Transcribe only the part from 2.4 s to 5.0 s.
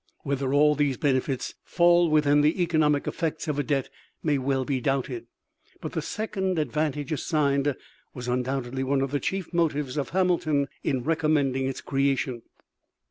the economic effects of a debt may well be